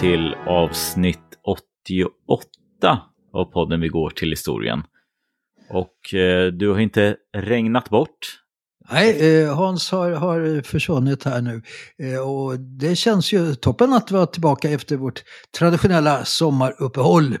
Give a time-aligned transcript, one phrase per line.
[0.00, 1.18] Till avsnitt
[2.28, 4.82] 88 av podden Vi går till historien.
[5.70, 8.18] Och eh, du har inte regnat bort.
[8.90, 11.62] Nej, eh, Hans har, har försvunnit här nu.
[11.98, 15.22] Eh, och det känns ju toppen att vara tillbaka efter vårt
[15.58, 17.36] traditionella sommaruppehåll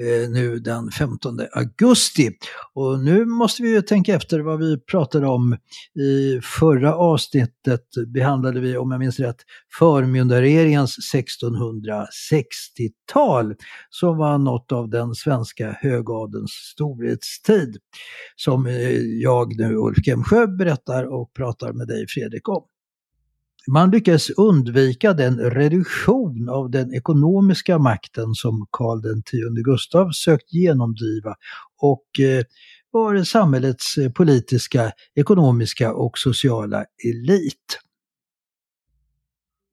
[0.00, 2.30] Eh, nu den 15 augusti.
[2.74, 5.56] Och nu måste vi ju tänka efter vad vi pratade om.
[6.00, 9.36] I förra avsnittet behandlade vi, om jag minns rätt,
[9.78, 13.54] förmyndarregeringens 1660-tal
[13.90, 17.76] som var något av den svenska högadens storhetstid.
[18.36, 22.64] Som eh, jag nu, Ulf Gemsjö berättar och pratar med dig Fredrik om.
[23.68, 31.34] Man lyckades undvika den reduktion av den ekonomiska makten som Karl X Gustav sökt genomdriva
[31.82, 32.44] och eh,
[32.90, 37.78] var samhällets eh, politiska, ekonomiska och sociala elit.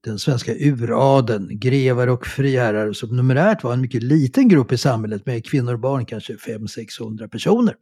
[0.03, 5.25] Den svenska uradeln, grevar och friherrar som numerärt var en mycket liten grupp i samhället
[5.25, 7.75] med kvinnor och barn, kanske 500-600 personer.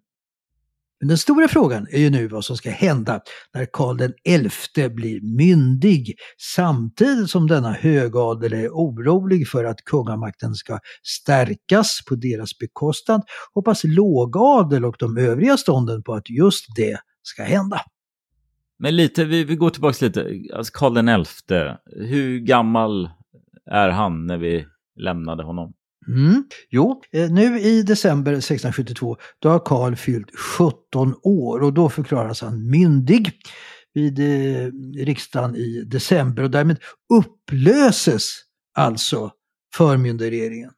[1.02, 3.22] Men den stora frågan är ju nu vad som ska hända
[3.54, 4.12] när Karl
[4.52, 6.16] XI blir myndig
[6.56, 13.22] samtidigt som denna högadel är orolig för att kungamakten ska stärkas på deras bekostnad
[13.54, 17.82] hoppas lågadel och de övriga stånden på att just det ska hända.
[18.80, 20.34] Men lite, vi, vi går tillbaka lite.
[20.56, 21.56] Alltså Karl XI,
[22.06, 23.10] hur gammal
[23.72, 25.74] är han när vi lämnade honom?
[26.08, 26.44] Mm.
[26.70, 32.42] Jo, eh, nu i december 1672 då har Karl fyllt 17 år och då förklaras
[32.42, 33.32] han myndig
[33.94, 34.72] vid eh,
[35.06, 36.78] riksdagen i december och därmed
[37.14, 38.30] upplöses
[38.78, 39.32] alltså
[39.76, 40.72] förmyndarregeringen.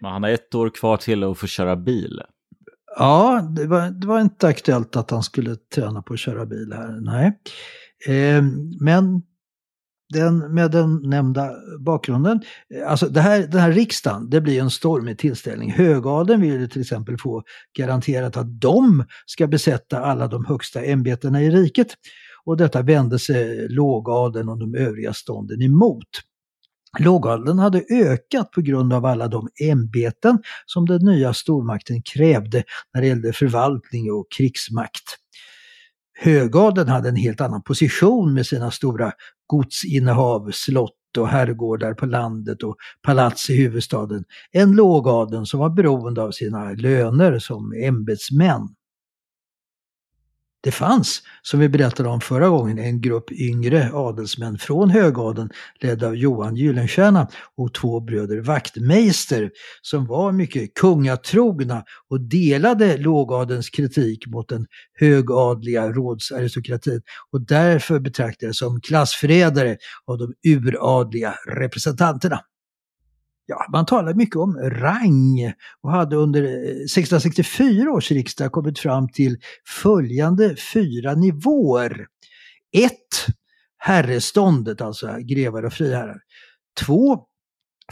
[0.00, 2.20] Men han har ett år kvar till att få köra bil.
[2.96, 6.72] Ja, det var, det var inte aktuellt att han skulle träna på att köra bil
[6.72, 7.40] här, nej.
[8.06, 8.42] Eh,
[8.80, 9.22] men
[10.14, 12.40] den, med den nämnda bakgrunden.
[12.86, 15.72] Alltså det här, den här riksdagen, det blir en stormig tillställning.
[15.72, 17.42] Högadeln vill ju till exempel få
[17.78, 21.88] garanterat att de ska besätta alla de högsta ämbetena i riket.
[22.44, 26.08] Och detta vände sig lågadeln och de övriga stånden emot.
[26.98, 32.64] Lågadeln hade ökat på grund av alla de ämbeten som den nya stormakten krävde
[32.94, 35.18] när det gällde förvaltning och krigsmakt.
[36.14, 39.12] Högadeln hade en helt annan position med sina stora
[39.46, 46.22] godsinnehav, slott och herrgårdar på landet och palats i huvudstaden än lågadeln som var beroende
[46.22, 48.68] av sina löner som ämbetsmän.
[50.64, 55.50] Det fanns, som vi berättade om förra gången, en grupp yngre adelsmän från högadeln
[55.80, 59.50] ledd av Johan Gyllenstierna och två bröder Wachtmeister
[59.82, 64.66] som var mycket kungatrogna och delade lågadelns kritik mot den
[65.00, 67.02] högadliga rådsaristokratin
[67.32, 69.76] och därför betraktades som klassförrädare
[70.06, 72.40] av de uradliga representanterna.
[73.46, 75.52] Ja, man talar mycket om rang
[75.82, 79.36] och hade under eh, 1664 års riksdag kommit fram till
[79.82, 82.06] följande fyra nivåer.
[82.76, 82.92] 1.
[83.78, 86.20] Herreståndet, alltså grevar och friherrar.
[86.80, 87.18] 2.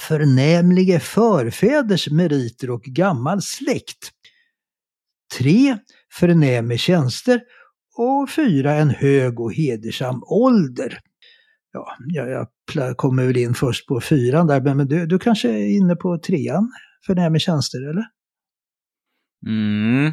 [0.00, 4.10] förnämlige förfäders meriter och gammal släkt.
[5.38, 5.76] 3.
[6.12, 7.40] förnäme tjänster
[7.96, 8.75] och 4.
[8.75, 10.98] en hög och hedersam ålder.
[11.72, 15.76] Ja, jag, jag kommer väl in först på fyran där, men du, du kanske är
[15.76, 16.72] inne på trean,
[17.06, 18.04] förnäme tjänster, eller?
[19.46, 20.12] Mm,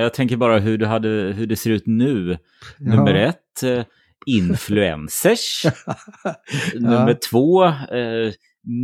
[0.00, 2.38] jag tänker bara hur, du hade, hur det ser ut nu.
[2.78, 3.28] Nummer ja.
[3.28, 3.84] ett, eh,
[4.26, 5.62] influencers.
[6.74, 7.18] Nummer ja.
[7.30, 8.32] två, eh,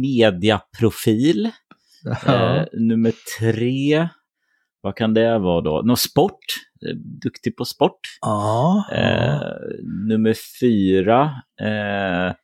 [0.02, 1.50] mediaprofil.
[2.04, 2.56] Ja.
[2.56, 4.08] Eh, nummer tre,
[4.82, 5.82] vad kan det vara då?
[5.84, 6.38] Nå sport,
[6.88, 8.00] eh, duktig på sport.
[8.20, 8.84] Ja.
[8.93, 9.40] Eh,
[10.08, 11.23] nummer fyra,
[11.61, 12.34] eh,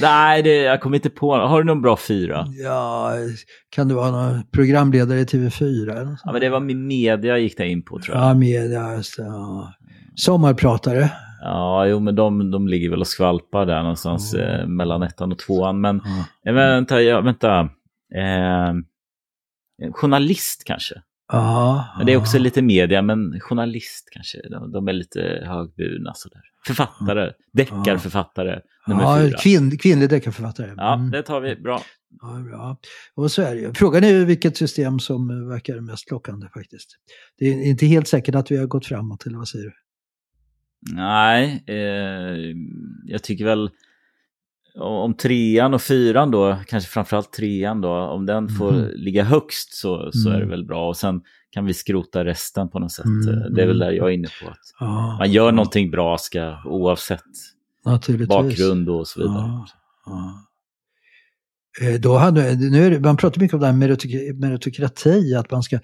[0.00, 2.46] nej det, jag kommer inte på, har du någon bra fyra?
[2.64, 3.12] Ja,
[3.70, 5.90] kan du vara någon programledare i TV4?
[6.00, 8.24] Eller ja, men det var med media gick det in på tror jag.
[8.24, 9.22] Ja, media, just det.
[9.22, 9.72] Ja.
[10.16, 11.10] Sommarpratare.
[11.40, 14.60] Ja, jo men de, de ligger väl och skvalpar där någonstans mm.
[14.60, 15.80] eh, mellan ettan och tvåan.
[15.80, 16.54] Men mm.
[16.54, 17.60] vänta, ja, vänta.
[18.14, 18.72] Eh,
[19.92, 21.02] journalist kanske?
[21.32, 21.94] Ja.
[21.96, 24.48] Men det är också lite media, men journalist kanske.
[24.50, 26.40] De, de är lite högburna sådär.
[26.66, 28.60] Författare, deckarförfattare.
[28.86, 29.38] Ja, fyra.
[29.38, 30.74] Kvinn, kvinnlig deckarförfattare.
[30.76, 31.10] Ja, mm.
[31.10, 31.56] det tar vi.
[31.56, 31.82] Bra.
[32.20, 32.76] Ja, bra.
[33.14, 33.74] Och så är det ju.
[33.74, 36.98] Frågan är vilket system som verkar mest lockande faktiskt.
[37.38, 39.72] Det är inte helt säkert att vi har gått framåt, eller vad säger du?
[40.94, 42.56] Nej, eh,
[43.04, 43.70] jag tycker väl
[44.78, 48.90] om trean och fyran då, kanske framförallt trean då, om den får mm.
[48.94, 50.32] ligga högst så, så mm.
[50.32, 50.50] är det mm.
[50.50, 50.88] väl bra.
[50.88, 51.20] Och sen
[51.50, 53.04] kan vi skrota resten på något sätt.
[53.04, 53.54] Mm.
[53.54, 54.50] Det är väl där jag är inne på.
[54.50, 57.22] Att ja, man gör någonting bra ska, oavsett
[58.28, 59.66] bakgrund och så vidare.
[60.06, 60.44] Ja.
[61.80, 65.62] Eh, då hade, nu är det, man pratar mycket om det här meritokrati, att man
[65.62, 65.82] ska eh,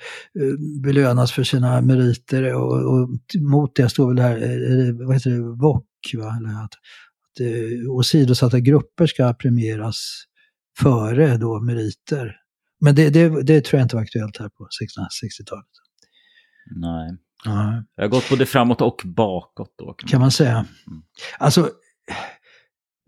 [0.83, 3.09] belönas för sina meriter och, och
[3.41, 6.37] mot det står väl det här, eh, vad heter det, VOK, va?
[6.39, 6.73] Eller att,
[7.41, 10.25] att åsidosatta grupper ska premieras
[10.79, 12.37] före då meriter.
[12.81, 15.67] Men det, det, det tror jag inte var aktuellt här på 1660-talet.
[16.77, 17.17] Nej.
[17.45, 17.85] Ja.
[17.97, 19.93] Jag har gått både framåt och bakåt då.
[19.93, 20.67] Kan man säga.
[20.87, 21.03] Mm.
[21.39, 21.71] Alltså,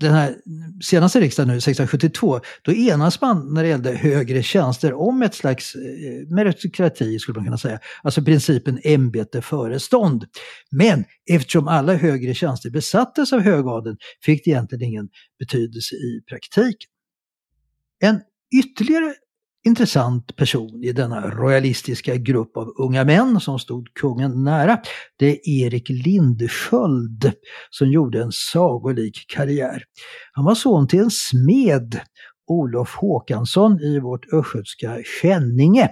[0.00, 0.36] den här
[0.82, 5.74] senaste riksdagen nu, 1672, då enas man när det gällde högre tjänster om ett slags
[5.74, 7.80] eh, meritokrati skulle man kunna säga.
[8.02, 10.24] Alltså principen ämbete före stånd.
[10.70, 15.08] Men eftersom alla högre tjänster besattes av högadeln fick det egentligen ingen
[15.38, 16.90] betydelse i praktiken.
[18.00, 18.20] En
[18.58, 19.14] ytterligare
[19.66, 24.78] intressant person i denna royalistiska grupp av unga män som stod kungen nära.
[25.18, 27.32] Det är Erik Lindesköld
[27.70, 29.82] som gjorde en sagolik karriär.
[30.32, 32.00] Han var son till en smed,
[32.48, 35.90] Olof Håkansson i vårt östgötska Skänninge.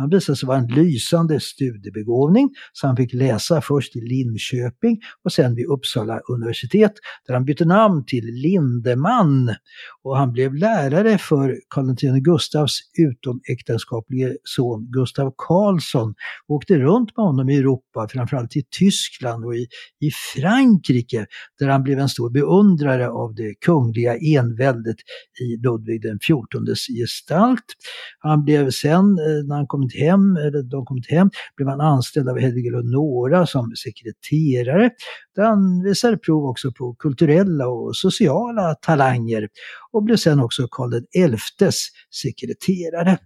[0.00, 5.32] Han visade sig vara en lysande studiebegåvning, så han fick läsa först i Linköping och
[5.32, 6.92] sen vid Uppsala universitet,
[7.26, 9.54] där han bytte namn till Lindeman.
[10.02, 16.14] Och han blev lärare för Karl X Gustavs utomäktenskaplige son Gustav Karlsson
[16.48, 19.66] och åkte runt med honom i Europa, framförallt i Tyskland och i,
[20.00, 21.26] i Frankrike,
[21.58, 24.96] där han blev en stor beundrare av det kungliga enväldet
[25.40, 27.64] i Ludvig XIVs gestalt.
[28.18, 31.80] Han blev sen, eh, när han kom kommit hem, eller de kommit hem, blev han
[31.80, 34.90] anställd av Hedvig Eleonora som sekreterare.
[35.36, 39.48] Han visade prov också på kulturella och sociala talanger
[39.92, 41.00] och blev sen också Karl
[41.38, 41.90] XIs
[42.22, 43.18] sekreterare.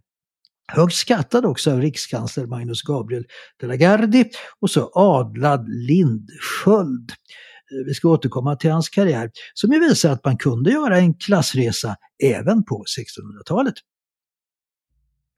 [0.72, 3.24] Högt skattad också av rikskansler Magnus Gabriel
[3.60, 7.10] de la Gardie och så adlad Lindsköld.
[7.10, 11.14] Eh, vi ska återkomma till hans karriär som ju visar att man kunde göra en
[11.14, 13.74] klassresa även på 1600-talet.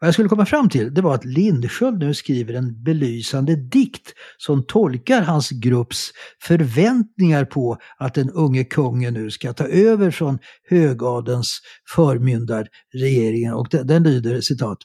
[0.05, 4.13] Vad jag skulle komma fram till det var att Lindsköld nu skriver en belysande dikt
[4.39, 6.11] som tolkar hans grupps
[6.43, 10.39] förväntningar på att den unge kungen nu ska ta över från
[10.71, 11.61] högadens
[11.95, 13.55] förmyndarregeringen.
[13.55, 14.79] Och den, den lyder citat.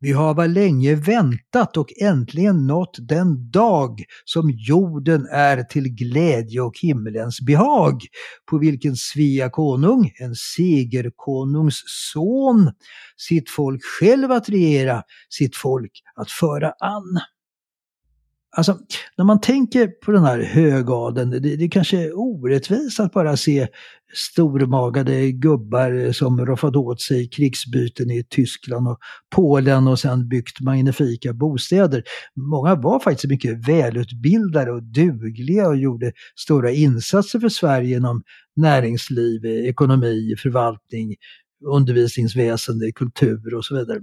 [0.00, 6.78] Vi hava länge väntat och äntligen nått den dag som jorden är till glädje och
[6.82, 8.00] himmelens behag,
[8.50, 12.70] på vilken Svea konung, en segerkonungs son,
[13.16, 17.20] sitt folk själv att regera, sitt folk att föra an.
[18.58, 18.78] Alltså,
[19.16, 23.68] när man tänker på den här högadeln, det, det kanske är orättvist att bara se
[24.14, 28.98] stormagade gubbar som roffat åt sig krigsbyten i Tyskland och
[29.34, 32.02] Polen och sen byggt magnifika bostäder.
[32.36, 38.22] Många var faktiskt mycket välutbildade och dugliga och gjorde stora insatser för Sverige inom
[38.56, 41.14] näringsliv, ekonomi, förvaltning,
[41.66, 44.00] undervisningsväsende, kultur och så vidare.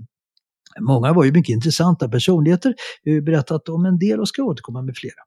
[0.80, 2.76] Många var ju mycket intressanta personligheter.
[3.04, 5.22] Vi har berättat om en del och ska återkomma med flera.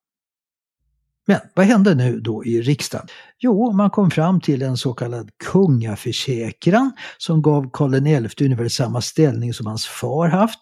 [1.26, 3.06] Men vad hände nu då i riksdagen?
[3.38, 9.00] Jo, man kom fram till en så kallad kungaförsäkran som gav Karl XI ungefär samma
[9.00, 10.60] ställning som hans far haft.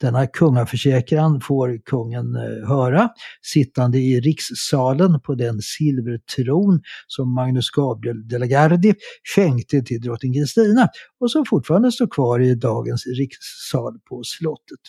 [0.00, 3.08] Denna kungaförsäkran får kungen eh, höra
[3.42, 8.94] sittande i rikssalen på den silvertron som Magnus Gabriel de la Gardie
[9.34, 10.88] skänkte till drottning Kristina
[11.20, 14.80] och som fortfarande står kvar i dagens rikssal på slottet.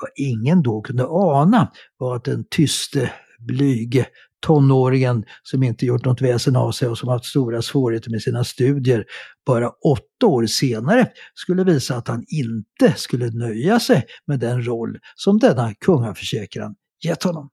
[0.00, 4.06] Vad ingen då kunde ana var att den tyste, blyge
[4.46, 8.44] tonåringen som inte gjort något väsen av sig och som haft stora svårigheter med sina
[8.44, 9.04] studier
[9.46, 14.98] bara åtta år senare skulle visa att han inte skulle nöja sig med den roll
[15.14, 17.50] som denna kungaförsäkran gett honom.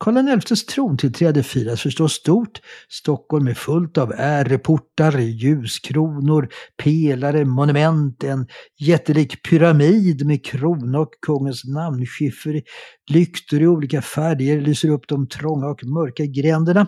[0.00, 2.60] Karl XIs trontillträde firas förstås stort.
[2.88, 6.48] Stockholm är fullt av äreportar, ljuskronor,
[6.82, 8.46] pelare, monument, en
[8.80, 12.62] jättelik pyramid med krona och kungens namnskiffer.
[13.10, 16.86] Lyktor i olika färger lyser upp de trånga och mörka gränderna.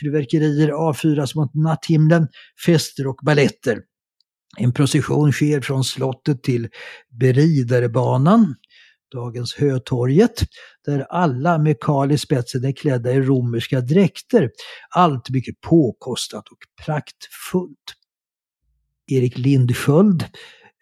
[0.00, 2.28] Fyrverkerier avfyras mot natthimlen,
[2.66, 3.78] fester och balletter.
[4.58, 6.68] En procession sker från slottet till
[7.20, 8.54] Beridarebanan
[9.14, 10.42] dagens Hötorget,
[10.86, 14.50] där alla med Karl i spetsen är klädda i romerska dräkter.
[14.90, 17.94] Allt mycket påkostat och praktfullt.
[19.06, 20.24] Erik Lindsköld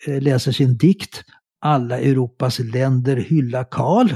[0.06, 1.24] eh, läser sin dikt
[1.60, 4.08] Alla Europas länder hylla Karl.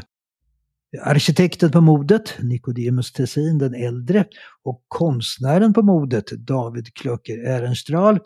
[1.03, 4.25] Arkitekten på modet, Nicodemus Tessin den äldre,
[4.65, 8.19] och konstnären på modet, David Klöcker Ehrenstrahl,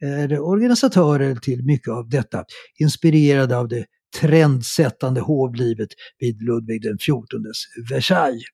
[0.00, 2.44] är organisatörer till mycket av detta,
[2.78, 3.84] inspirerade av det
[4.20, 8.44] trendsättande hovlivet vid Ludvig XIVs Versailles.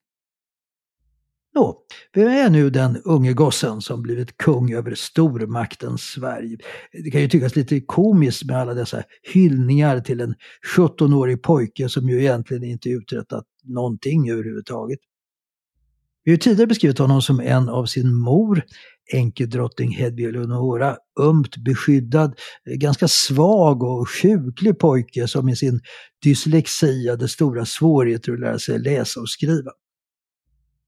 [1.53, 6.57] Nå, vem är nu den unge gossen som blivit kung över stormakten Sverige?
[7.03, 9.03] Det kan ju tyckas lite komiskt med alla dessa
[9.33, 10.35] hyllningar till en
[10.77, 14.99] 17-årig pojke som ju egentligen inte uträttat någonting överhuvudtaget.
[16.23, 18.63] Vi har tidigare beskrivit honom som en av sin mor
[19.13, 22.39] enkedrottning Hedvig Eleonora, ömt beskyddad,
[22.69, 25.79] eh, ganska svag och sjuklig pojke som i sin
[26.23, 29.71] dyslexi hade stora svårigheter att lära sig läsa och skriva.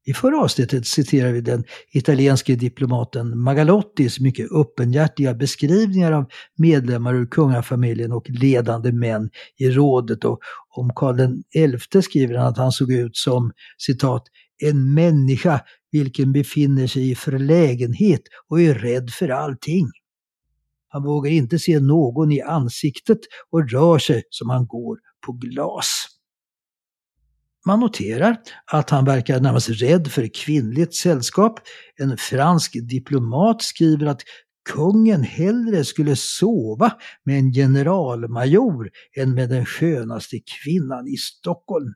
[0.06, 6.26] I förra avsnittet citerar vi den italienske diplomaten Magalottis mycket öppenhjärtiga beskrivningar av
[6.58, 10.26] medlemmar ur kungafamiljen och ledande män i rådet.
[10.26, 10.40] Och
[10.76, 11.44] om Karl
[11.80, 14.24] XI skriver han att han såg ut som citat
[14.64, 15.62] en människa
[15.94, 19.88] vilken befinner sig i förlägenhet och är rädd för allting.
[20.88, 23.20] Han vågar inte se någon i ansiktet
[23.52, 26.06] och rör sig som han går på glas.
[27.66, 31.60] Man noterar att han verkar närmast rädd för kvinnligt sällskap.
[31.96, 34.22] En fransk diplomat skriver att
[34.70, 36.92] kungen hellre skulle sova
[37.24, 41.94] med en generalmajor än med den skönaste kvinnan i Stockholm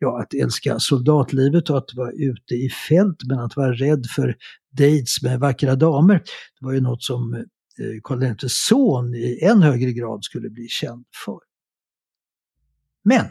[0.00, 4.36] ja, att älska soldatlivet och att vara ute i fält, men att vara rädd för
[4.72, 6.14] dates med vackra damer,
[6.60, 7.44] det var ju något som eh,
[8.04, 11.38] Karl XIs son i än högre grad skulle bli känd för.
[13.04, 13.26] Men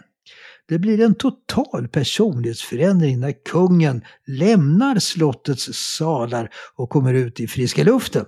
[0.68, 7.84] det blir en total personlighetsförändring när kungen lämnar slottets salar och kommer ut i friska
[7.84, 8.26] luften.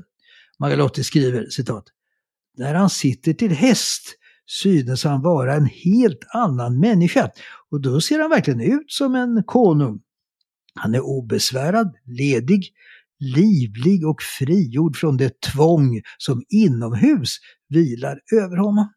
[0.60, 1.84] Magalotti skriver citat.
[2.58, 4.18] När han sitter till häst
[4.52, 7.30] synes han vara en helt annan människa
[7.70, 10.00] och då ser han verkligen ut som en konung.
[10.76, 12.74] Han är obesvärad, ledig,
[13.20, 17.38] livlig och frigjord från det tvång som inomhus
[17.70, 18.90] vilar över honom.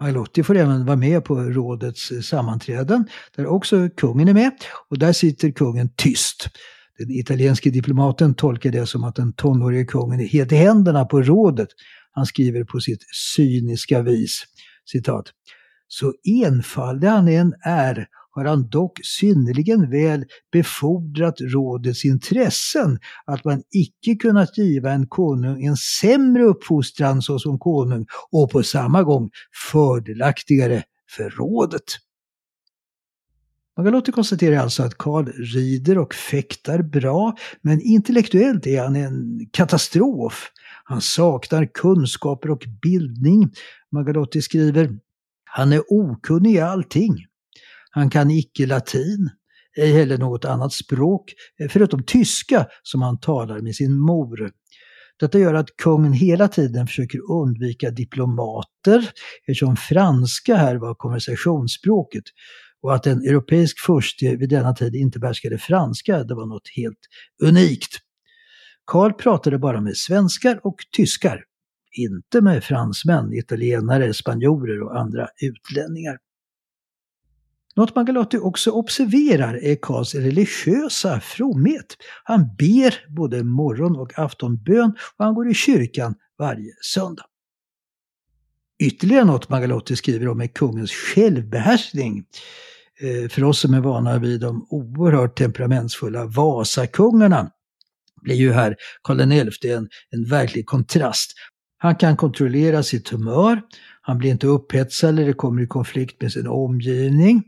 [0.00, 4.52] Maglotti får även vara med på rådets sammanträden där också kungen är med
[4.90, 6.48] och där sitter kungen tyst.
[6.98, 11.22] Den italienske diplomaten tolkar det som att den tonårige kungen är helt i händerna på
[11.22, 11.68] rådet.
[12.14, 13.02] Han skriver på sitt
[13.36, 14.44] cyniska vis,
[14.90, 15.24] citat.
[15.88, 23.62] Så enfaldig han än är har han dock synnerligen väl befordrat rådets intressen att man
[23.70, 29.30] icke kunnat giva en konung en sämre uppfostran såsom konung och på samma gång
[29.72, 30.82] fördelaktigare
[31.16, 31.84] för rådet.
[33.76, 40.50] Magalotti konstaterar alltså att Karl rider och fäktar bra, men intellektuellt är han en katastrof.
[40.84, 43.52] Han saknar kunskaper och bildning.
[43.92, 44.98] Magalotti skriver
[45.56, 47.26] han är okunnig i allting.
[47.90, 49.30] Han kan icke latin,
[49.76, 51.34] ej heller något annat språk,
[51.70, 54.50] förutom tyska som han talar med sin mor.
[55.20, 59.10] Detta gör att kungen hela tiden försöker undvika diplomater
[59.46, 62.24] eftersom franska här var konversationsspråket
[62.82, 66.98] och att en europeisk furste vid denna tid inte behärskade franska, det var något helt
[67.42, 68.00] unikt.
[68.84, 71.44] Karl pratade bara med svenskar och tyskar,
[71.92, 76.18] inte med fransmän, italienare, spanjorer och andra utlänningar.
[77.76, 81.96] Något Magalotti också observerar är Karls religiösa fromhet.
[82.24, 87.24] Han ber både morgon och aftonbön och han går i kyrkan varje söndag.
[88.82, 92.24] Ytterligare något Magalotti skriver om är kungens självbehärskning.
[93.00, 97.50] Eh, för oss som är vana vid de oerhört temperamentsfulla Vasakungarna
[98.24, 101.32] blir ju här Karl XI en, en verklig kontrast.
[101.78, 103.62] Han kan kontrollera sitt humör,
[104.00, 107.42] han blir inte upphetsad eller kommer i konflikt med sin omgivning.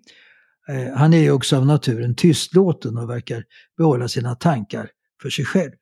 [0.68, 3.44] Eh, han är ju också av naturen tystlåten och verkar
[3.76, 4.90] behålla sina tankar
[5.22, 5.72] för sig själv.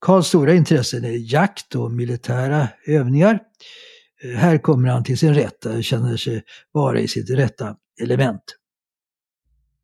[0.00, 3.40] Karls stora intressen är jakt och militära övningar.
[4.22, 8.42] Eh, här kommer han till sin rätt, och känner sig vara i sitt rätta element.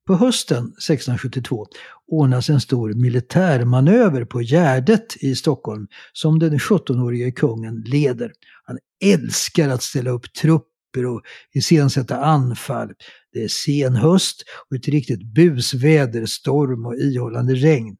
[0.06, 1.66] På hösten 1672
[2.08, 8.32] ordnas en stor militärmanöver på Gärdet i Stockholm som den 17-årige kungen leder.
[8.64, 11.22] Han älskar att ställa upp trupper och
[11.54, 12.92] iscensätta anfall.
[13.32, 17.96] Det är sen höst och ett riktigt busväder, storm och ihållande regn.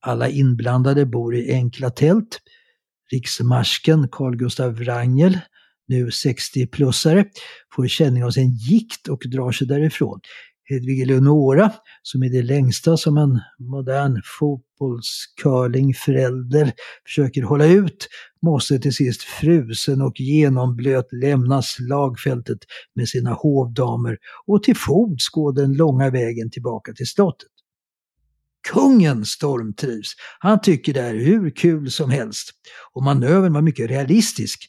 [0.00, 2.40] Alla inblandade bor i enkla tält.
[3.10, 5.38] Riksmarsken Carl Gustav Wrangel,
[5.88, 7.24] nu 60-plussare,
[7.74, 10.20] får känning av sin gikt och drar sig därifrån.
[10.64, 16.72] Hedvig Eleonora, som är det längsta som en modern fotbollscurlingförälder
[17.06, 18.08] försöker hålla ut,
[18.42, 22.58] måste till sist frusen och genomblöt lämna slagfältet
[22.94, 27.48] med sina hovdamer och till fots gå den långa vägen tillbaka till slottet.
[28.72, 30.12] Kungen stormtrivs.
[30.38, 32.50] Han tycker det är hur kul som helst.
[32.92, 34.68] Och manövern var mycket realistisk.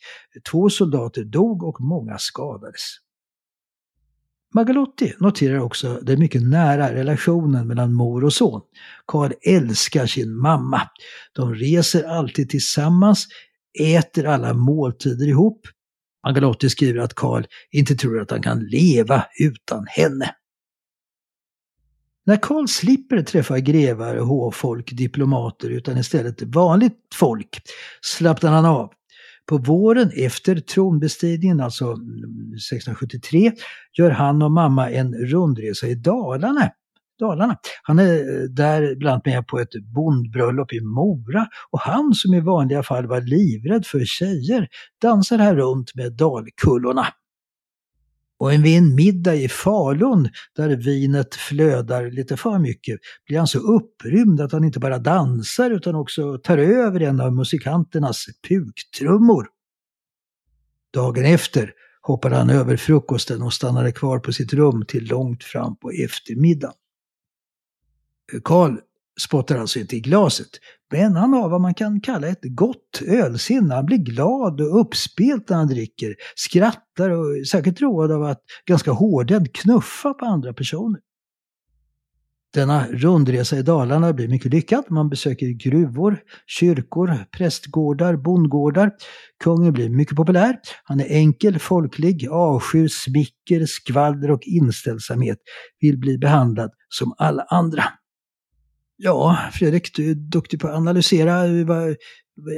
[0.52, 2.82] Två soldater dog och många skadades.
[4.54, 8.62] Magalotti noterar också den mycket nära relationen mellan mor och son.
[9.06, 10.82] Karl älskar sin mamma.
[11.36, 13.28] De reser alltid tillsammans,
[13.80, 15.62] äter alla måltider ihop.
[16.28, 20.36] Magalotti skriver att Karl inte tror att han kan leva utan henne.
[22.26, 27.62] När Karl slipper träffa grevar, hovfolk, diplomater utan istället vanligt folk
[28.02, 28.94] slappnar han av.
[29.50, 33.52] På våren efter tronbestigningen, alltså 1673,
[33.98, 36.70] gör han och mamma en rundresa i Dalarna.
[37.20, 37.58] Dalarna.
[37.84, 42.34] Han är eh, där bland annat med på ett bondbröllop i Mora och han som
[42.34, 44.68] i vanliga fall var livrädd för tjejer
[45.02, 47.08] dansar här runt med dalkullorna.
[48.44, 53.60] Och vid en middag i Falun, där vinet flödar lite för mycket, blir han så
[53.60, 59.48] upprymd att han inte bara dansar utan också tar över en av musikanternas puktrummor.
[60.94, 65.76] Dagen efter hoppade han över frukosten och stannade kvar på sitt rum till långt fram
[65.76, 66.76] på eftermiddagen.
[68.34, 68.78] Eh, Karl
[69.22, 70.50] spottar alltså inte i glaset,
[70.92, 73.76] men han har vad man kan kalla ett gott ölsinne.
[73.76, 78.42] Han blir glad och uppspelt när han dricker, skrattar och är särskilt road av att
[78.66, 81.00] ganska hårdhänt knuffa på andra personer.
[82.54, 84.84] Denna rundresa i Dalarna blir mycket lyckad.
[84.90, 88.92] Man besöker gruvor, kyrkor, prästgårdar, bondgårdar.
[89.44, 90.60] Kungen blir mycket populär.
[90.84, 95.38] Han är enkel, folklig, avskyr smicker, skvaller och inställsamhet.
[95.80, 97.84] Vill bli behandlad som alla andra.
[98.98, 101.34] Ja, Fredrik, du är duktig på att analysera.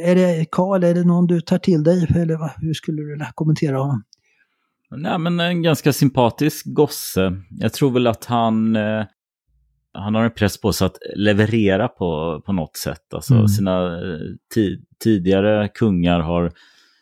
[0.06, 2.08] Är det Karl, är det någon du tar till dig?
[2.16, 4.04] Eller hur skulle du kommentera honom?
[4.96, 7.42] Nej, men en ganska sympatisk gosse.
[7.50, 9.04] Jag tror väl att han, eh,
[9.94, 13.14] han har en press på sig att leverera på, på något sätt.
[13.14, 13.48] Alltså mm.
[13.48, 14.20] sina eh,
[15.04, 16.52] tidigare kungar har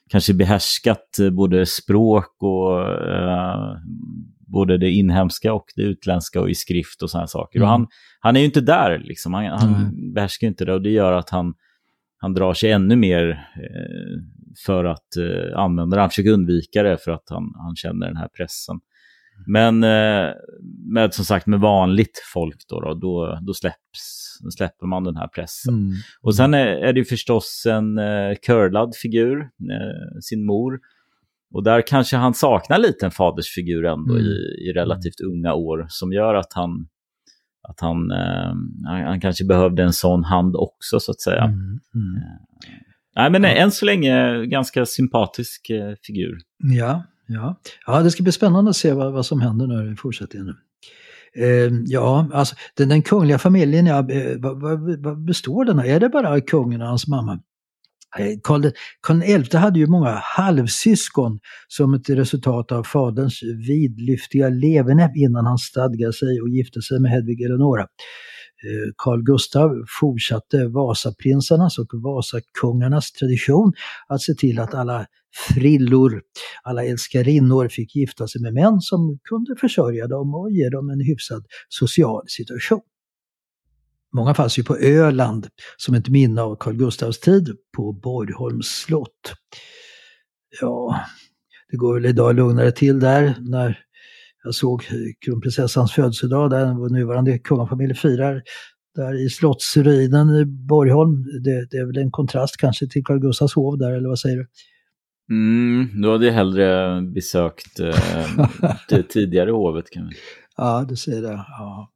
[0.09, 3.77] kanske behärskat eh, både språk och eh,
[4.53, 7.59] både det inhemska och det utländska och i skrift och sådana saker.
[7.59, 7.65] Mm.
[7.65, 7.87] Och han,
[8.19, 9.33] han är ju inte där, liksom.
[9.33, 10.13] han, han mm.
[10.13, 11.53] behärskar inte det och det gör att han,
[12.17, 14.19] han drar sig ännu mer eh,
[14.65, 16.01] för att eh, använda det.
[16.01, 18.79] Han försöker undvika det för att han, han känner den här pressen.
[19.47, 20.33] Men eh,
[20.93, 25.15] med, som sagt med vanligt folk då, då, då, då släpps, då släpper man den
[25.15, 25.73] här pressen.
[25.73, 25.93] Mm.
[26.21, 30.79] Och sen är, är det förstås en eh, curlad figur, eh, sin mor,
[31.53, 34.25] och där kanske han saknar lite en fadersfigur ändå mm.
[34.25, 36.87] i, i relativt unga år som gör att han,
[37.69, 38.53] att han, eh,
[38.85, 41.43] han kanske behövde en sån hand också så att säga.
[41.43, 41.59] Mm.
[41.59, 42.15] Mm.
[42.17, 42.39] Eh,
[43.15, 43.49] nej men ja.
[43.49, 46.37] än så länge ganska sympatisk eh, figur.
[46.57, 47.59] Ja, ja.
[47.85, 50.55] ja, det ska bli spännande att se vad, vad som händer nu i fortsättningen.
[51.35, 55.85] Eh, ja, alltså den, den kungliga familjen, ja, eh, vad, vad, vad består den av?
[55.85, 57.39] Är det bara kungen och hans mamma?
[58.19, 58.71] Eh, Karl,
[59.01, 65.57] Karl XI hade ju många halvsyskon som ett resultat av faderns vidlyftiga leverne innan han
[65.57, 67.81] stadgade sig och gifte sig med Hedvig Eleonora.
[67.81, 73.73] Eh, Carl Gustav fortsatte Vasaprinsarnas och Vasakungarnas tradition
[74.07, 75.05] att se till att alla
[75.53, 76.21] frillor,
[76.63, 81.01] alla älskarinnor fick gifta sig med män som kunde försörja dem och ge dem en
[81.01, 82.81] hyfsad social situation.
[84.13, 85.47] Många fanns ju på Öland
[85.77, 89.33] som ett minne av Carl Gustavs tid på Borgholms slott.
[90.61, 90.99] Ja,
[91.71, 93.79] det går väl idag lugnare till där när
[94.43, 94.83] jag såg
[95.25, 98.41] kronprinsessans födelsedag där vår nuvarande kungafamilj firar
[98.95, 101.23] där i slottsruinen i Borgholm.
[101.43, 104.37] Det, det, är väl en kontrast kanske till Carl Gustavs hov där, eller vad säger
[104.37, 104.47] du?
[105.29, 107.95] Mm, då hade jag hellre besökt eh,
[108.89, 109.89] det tidigare hovet.
[109.89, 110.15] Kan vi.
[110.57, 111.45] Ja, du säger det.
[111.47, 111.89] Ja.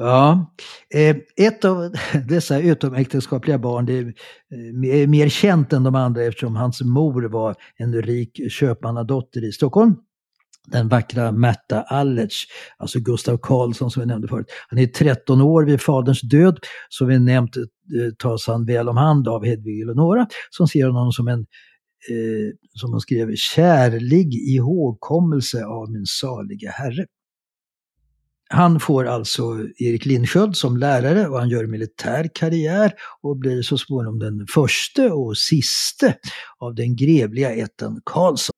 [0.00, 0.54] Ja,
[0.94, 1.92] eh, ett av
[2.28, 7.54] dessa utomäktenskapliga barn det eh, är mer känt än de andra eftersom hans mor var
[7.76, 9.96] en rik köpmannadotter i Stockholm.
[10.66, 12.44] Den vackra Märta Allertz,
[12.76, 14.46] alltså Gustav Karlsson som vi nämnde förut.
[14.68, 16.58] Han är 13 år vid faderns död.
[16.88, 17.64] Som vi nämnt eh,
[18.18, 21.40] tas han väl om hand av Hedvig Eleonora som ser honom som en
[22.10, 27.06] eh, som hon skrev, kärlig ihågkommelse av min saliga herre.
[28.48, 29.42] Han får alltså
[29.78, 35.14] Erik Lindsköld som lärare och han gör militär karriär och blir så småningom den första
[35.14, 36.14] och siste
[36.58, 38.57] av den grevliga ätten Karlsson.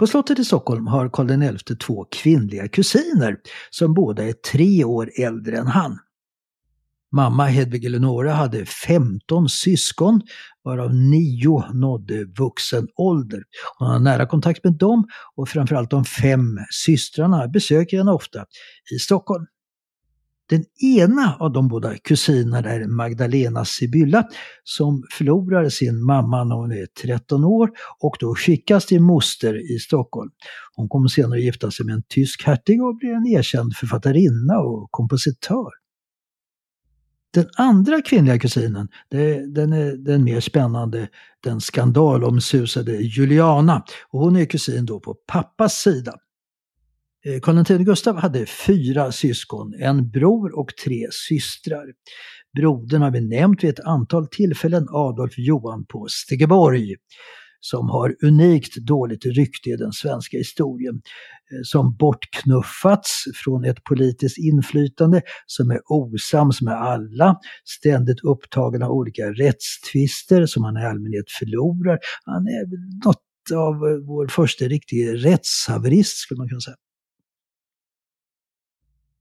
[0.00, 3.36] På slottet i Stockholm har Karl XI två kvinnliga kusiner
[3.70, 5.98] som båda är tre år äldre än han.
[7.12, 10.22] Mamma Hedvig Eleonora hade 15 syskon,
[10.64, 13.42] varav nio nådde vuxen ålder.
[13.78, 18.44] Hon har nära kontakt med dem och framförallt de fem systrarna besöker henne ofta
[18.94, 19.46] i Stockholm.
[20.50, 24.24] Den ena av de båda kusinerna är Magdalena Sibylla
[24.64, 29.78] som förlorar sin mamma när hon är 13 år och då skickas till moster i
[29.78, 30.30] Stockholm.
[30.76, 34.58] Hon kommer senare att gifta sig med en tysk hertig och blir en erkänd författarinna
[34.58, 35.70] och kompositör.
[37.34, 41.08] Den andra kvinnliga kusinen, det, den är den mer spännande,
[41.44, 43.84] den skandalomsusade Juliana.
[44.10, 46.14] Och hon är kusin då på pappas sida.
[47.26, 51.84] Eh, Karl X Gustav hade fyra syskon, en bror och tre systrar.
[52.56, 56.96] Brodern har vi nämnt vid ett antal tillfällen, Adolf Johan på Stegeborg
[57.60, 60.94] som har unikt dåligt rykte i den svenska historien.
[60.94, 68.90] Eh, som bortknuffats från ett politiskt inflytande, som är osams med alla, ständigt upptagen av
[68.90, 71.98] olika rättstvister som han i allmänhet förlorar.
[72.24, 72.64] Han är
[73.04, 73.22] något
[73.54, 76.76] av eh, vår första riktiga rättshaverist skulle man kunna säga.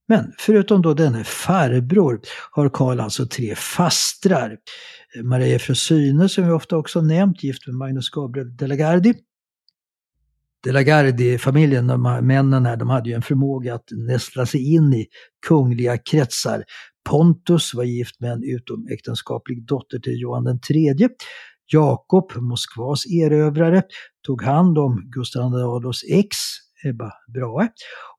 [0.09, 2.19] Men förutom då denne farbror
[2.51, 4.57] har Karl alltså tre fastrar.
[5.23, 9.13] Maria Frosyne som vi ofta också nämnt, gift med Magnus Gabriel de la Gardie.
[10.63, 11.85] De la Gardie-familjen,
[12.21, 15.07] männen här, de hade ju en förmåga att nästla sig in i
[15.47, 16.63] kungliga kretsar.
[17.09, 21.09] Pontus var gift med en utomäktenskaplig dotter till Johan III.
[21.71, 23.83] Jakob, Moskvas erövrare,
[24.25, 26.37] tog hand om Gustav II Adolfs ex,
[26.85, 27.69] Ebba Brahe.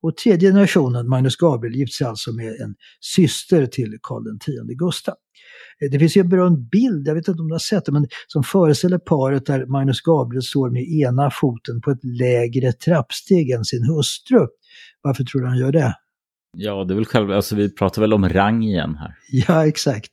[0.02, 4.46] Och tredje generationen, Magnus Gabriel, gifte sig alltså med en syster till Karl X
[4.78, 5.14] Gustav.
[5.90, 8.06] Det finns ju en berömd bild, jag vet inte om du har sett det, men
[8.26, 13.64] som föreställer paret där Magnus Gabriel står med ena foten på ett lägre trappsteg än
[13.64, 14.46] sin hustru.
[15.02, 15.94] Varför tror du han gör det?
[16.56, 19.14] Ja, det är väl själv, alltså vi pratar väl om rang igen här.
[19.30, 20.10] Ja, exakt.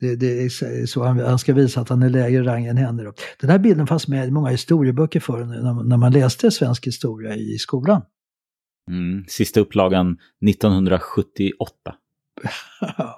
[0.00, 3.02] Det, det, är så han, han, ska visa att han är lägre rang än henne.
[3.02, 3.12] Då.
[3.40, 7.34] Den här bilden fanns med i många historieböcker för när, när man läste svensk historia
[7.34, 8.02] i skolan.
[8.90, 10.16] Mm, sista upplagan
[10.48, 11.74] 1978.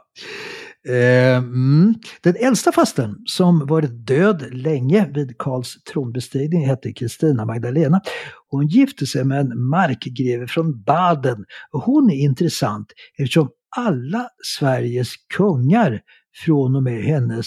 [0.89, 1.95] Eh, mm.
[2.23, 8.01] Den äldsta fasten som varit död länge vid Karls tronbestigning hette Kristina Magdalena.
[8.49, 11.45] Hon gifte sig med en markgreve från Baden.
[11.71, 16.01] Hon är intressant eftersom alla Sveriges kungar
[16.45, 17.47] från och med hennes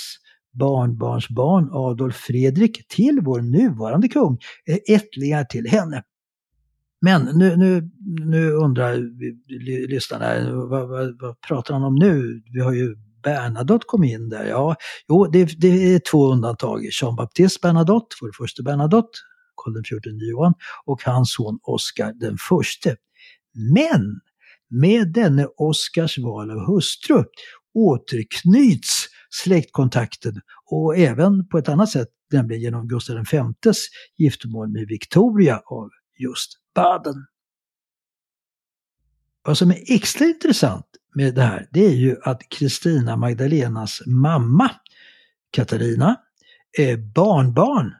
[0.51, 6.03] barnbarnsbarn Adolf Fredrik till vår nuvarande kung eh, ättlingar till henne.
[7.01, 7.89] Men nu, nu,
[8.25, 8.97] nu undrar
[9.87, 12.43] lyssnarna, vad, vad, vad pratar han om nu?
[12.53, 14.45] Vi har ju Bernadotte kom in där.
[14.45, 14.75] Ja,
[15.07, 16.85] jo, det, det är två undantag.
[16.91, 19.19] Jean-Baptiste Bernadotte, vår första Bernadotte,
[19.55, 20.53] Karl XIV Johan,
[20.85, 22.95] och hans son Oscar den förste.
[23.73, 24.19] Men
[24.69, 27.23] med denne Oscars val av hustru
[27.73, 33.25] återknyts släktkontakten och även på ett annat sätt, nämligen genom Gustav
[33.63, 37.25] Vs giftermål med Victoria av just Baden.
[39.43, 44.71] Vad som är extra intressant med det här, det är ju att Kristina Magdalenas mamma,
[45.51, 46.15] Katarina,
[46.77, 47.93] är barnbarn,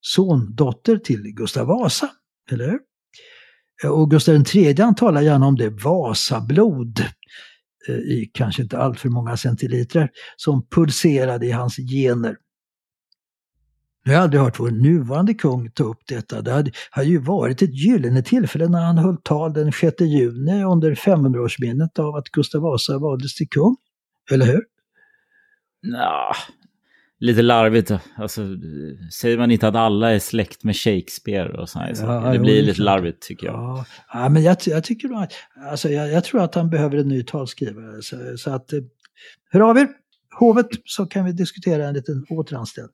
[0.00, 2.10] sondotter till Gustav Vasa.
[2.50, 2.80] Eller hur?
[3.90, 7.04] Och Gustav III han talar gärna om det Vasablod
[7.88, 12.36] Eh, i kanske inte alltför många centiliter som pulserade i hans gener.
[14.04, 16.42] Nu har jag aldrig hört vår nuvarande kung ta upp detta.
[16.42, 20.64] Det hade, hade ju varit ett gyllene tillfälle när han höll tal den 6 juni
[20.64, 23.76] under 500-årsminnet av att Gustav Vasa valdes till kung.
[24.30, 24.62] Eller hur?
[25.82, 26.32] Nja
[27.18, 27.90] lite larvigt.
[28.16, 28.42] Alltså,
[29.12, 31.94] säger man inte att alla är släkt med Shakespeare och sådär?
[32.00, 33.54] Ja, det blir lite larvigt tycker jag.
[33.54, 35.32] Ja, ja men jag, jag tycker nog att,
[35.70, 38.02] alltså, jag, jag, tror att han behöver en ny talskrivare.
[38.02, 38.80] Så, så att, eh,
[39.50, 39.88] hör av er,
[40.38, 42.92] hovet, så kan vi diskutera en liten återanställning.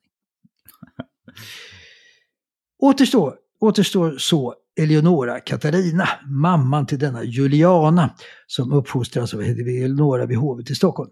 [2.79, 8.15] Återstår, återstår så Eleonora Katarina, mamman till denna Juliana,
[8.47, 11.11] som uppfostras av Eleonora vid hovet i Stockholm.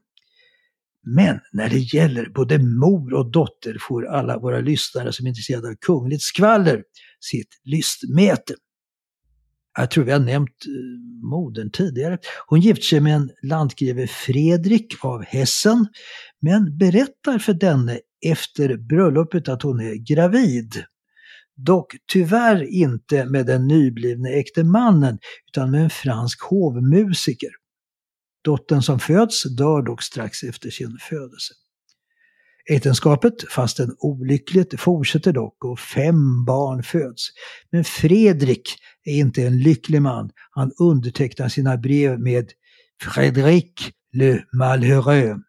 [1.03, 5.67] Men när det gäller både mor och dotter får alla våra lyssnare som är intresserade
[5.67, 6.83] av kungligt skvaller
[7.19, 8.53] sitt lystmäte.
[9.77, 12.17] Jag tror vi har nämnt eh, modern tidigare.
[12.47, 15.87] Hon gifte sig med en lantgreve Fredrik av Hessen,
[16.41, 20.83] men berättar för denne efter bröllopet att hon är gravid.
[21.55, 27.49] Dock tyvärr inte med den nyblivne äkte mannen utan med en fransk hovmusiker.
[28.41, 31.53] Dottern som föds dör dock strax efter sin födelse.
[32.69, 37.29] Äktenskapet, fastän olyckligt, fortsätter dock och fem barn föds.
[37.69, 40.31] Men Fredrik är inte en lycklig man.
[40.51, 42.51] Han undertecknar sina brev med
[43.01, 45.41] Fredrik le Malheureux.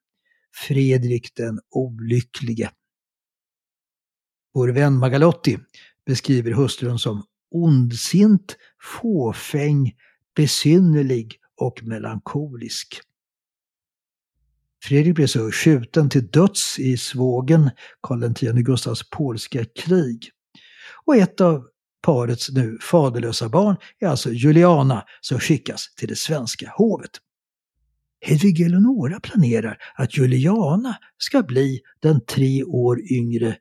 [0.68, 2.70] Fredrik den olycklige.
[4.54, 5.58] Vår vän Magalotti
[6.06, 9.92] beskriver hustrun som ondsint, fåfäng,
[10.36, 13.00] besynnerlig och melankolisk.
[14.82, 17.70] Fredrik blev så skjuten till döds i svågen
[18.02, 20.30] Karl X Gustavs polska krig.
[21.04, 21.64] Och ett av
[22.02, 27.10] parets nu faderlösa barn är alltså Juliana som skickas till det svenska hovet.
[28.20, 33.56] Hedvig Eleonora planerar att Juliana ska bli den tre år yngre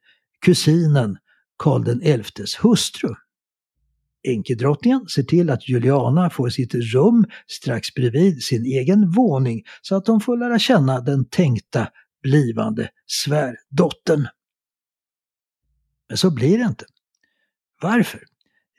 [0.45, 1.17] kusinen
[1.57, 3.15] Karl XIs hustru.
[4.23, 10.05] Enkedrottningen ser till att Juliana får sitt rum strax bredvid sin egen våning så att
[10.05, 11.87] de får lära känna den tänkta
[12.23, 14.27] blivande svärdottern.
[16.07, 16.85] Men så blir det inte.
[17.81, 18.21] Varför?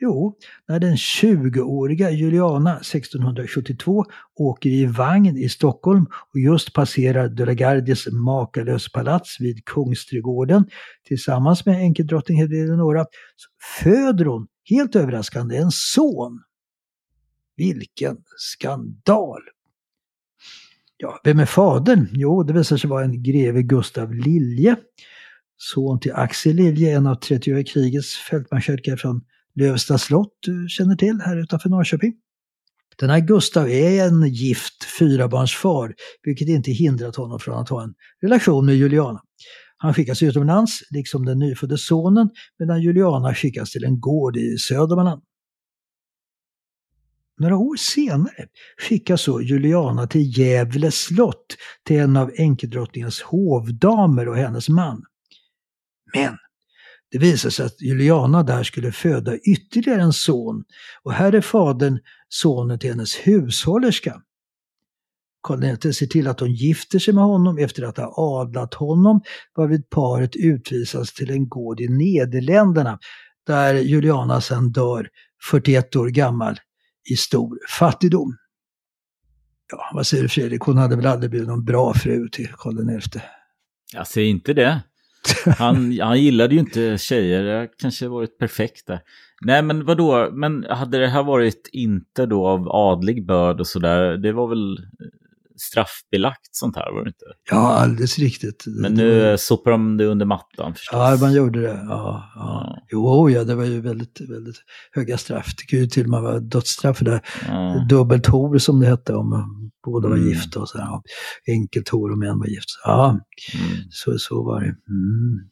[0.04, 0.34] Jo,
[0.68, 7.52] när den 20-åriga Juliana 1672 åker i vagn i Stockholm och just passerar De la
[7.52, 10.64] Gardies makalös palats vid Kungsträdgården
[11.04, 13.06] tillsammans med enkeldrottning Eleonora
[13.82, 16.42] föder hon helt överraskande en son.
[17.56, 19.40] Vilken skandal!
[20.96, 22.08] Ja, vem är fadern?
[22.12, 24.76] Jo, det visar sig vara en greve Gustav Lilje,
[25.56, 31.20] son till Axel Lilje, en av 30-åriga krigets fältmarskalkar från Lövsta slott du känner till
[31.24, 32.14] här utanför Norrköping.
[32.96, 37.94] Den här Gustav är en gift fyrabarnsfar, vilket inte hindrat honom från att ha en
[38.22, 39.22] relation med Juliana.
[39.76, 45.22] Han skickas utomlands, liksom den nyfödde sonen, medan Juliana skickas till en gård i Södermanland.
[47.38, 48.46] Några år senare
[48.88, 51.46] skickas så Juliana till Gävle slott
[51.84, 55.02] till en av enkedrottningens hovdamer och hennes man.
[56.14, 56.36] Men
[57.12, 60.64] det visar sig att Juliana där skulle föda ytterligare en son
[61.02, 61.98] och här är fadern
[62.28, 64.22] sonen till hennes hushållerska.
[65.42, 69.20] Karl XI ser till att hon gifter sig med honom efter att ha adlat honom
[69.56, 72.98] varvid paret utvisas till en gård i Nederländerna
[73.46, 75.08] där Juliana sedan dör
[75.50, 76.56] 41 år gammal
[77.10, 78.36] i stor fattigdom.
[79.72, 80.60] Ja, vad säger du Fredrik?
[80.60, 83.20] Hon hade väl aldrig blivit någon bra fru till Karl XI?
[83.94, 84.82] Jag säger inte det.
[85.58, 89.00] Han, han gillade ju inte tjejer, det kanske varit perfekt där.
[89.44, 94.16] Nej men vadå, men hade det här varit inte då av adlig börd och sådär,
[94.16, 94.78] det var väl
[95.56, 97.24] straffbelagt sånt här, var det inte?
[97.50, 98.64] Ja, alldeles riktigt.
[98.66, 100.96] Men nu sopar de det under mattan förstås.
[100.98, 101.84] Ja, man gjorde det.
[101.88, 102.78] Ja, ja.
[102.92, 104.56] Jo, ja, det var ju väldigt, väldigt
[104.92, 105.56] höga straff.
[105.56, 107.20] Det kunde ju till och med vara dödsstraff det.
[107.48, 107.86] Ja.
[107.88, 110.28] Dubbelt hor som det hette om båda var mm.
[110.28, 110.78] gifta och så.
[110.78, 111.02] Ja.
[111.48, 112.68] Enkelt hor om en var gift.
[112.84, 113.76] Ja, mm.
[113.90, 114.66] så, så var det.
[114.66, 115.48] Mm.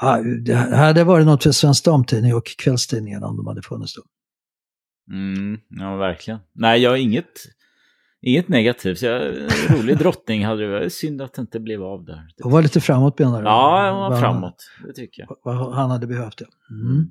[0.00, 4.02] Ja, det hade varit något för Svensk Damtidning och kvällstidningarna om de hade funnits då.
[5.14, 6.40] Mm, ja, verkligen.
[6.54, 7.26] Nej, jag har inget
[8.22, 9.02] Inget negativt.
[9.02, 9.34] Jag,
[9.70, 10.92] rolig drottning hade det varit.
[10.92, 12.28] Synd att det inte blev av där.
[12.44, 13.48] Och var lite framåt menar du?
[13.48, 14.70] Ja, hon var framåt.
[14.86, 15.36] Det tycker jag.
[15.42, 16.46] Vad han hade behövt det.
[16.70, 17.06] Mm.